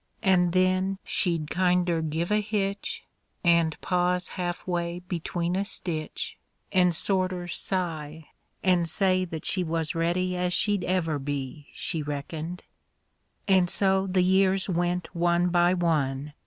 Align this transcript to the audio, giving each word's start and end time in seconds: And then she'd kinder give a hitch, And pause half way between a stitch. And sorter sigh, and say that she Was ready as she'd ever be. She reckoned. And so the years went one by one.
And 0.23 0.51
then 0.51 0.97
she'd 1.03 1.51
kinder 1.51 2.01
give 2.01 2.31
a 2.31 2.41
hitch, 2.41 3.03
And 3.43 3.79
pause 3.81 4.29
half 4.29 4.65
way 4.65 5.01
between 5.07 5.55
a 5.55 5.63
stitch. 5.63 6.39
And 6.71 6.95
sorter 6.95 7.47
sigh, 7.47 8.25
and 8.63 8.89
say 8.89 9.25
that 9.25 9.45
she 9.45 9.63
Was 9.63 9.93
ready 9.93 10.35
as 10.35 10.53
she'd 10.53 10.83
ever 10.85 11.19
be. 11.19 11.67
She 11.73 12.01
reckoned. 12.01 12.63
And 13.47 13.69
so 13.69 14.07
the 14.07 14.23
years 14.23 14.67
went 14.67 15.13
one 15.15 15.49
by 15.49 15.75
one. 15.75 16.33